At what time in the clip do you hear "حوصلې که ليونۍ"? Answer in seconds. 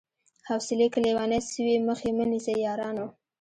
0.47-1.41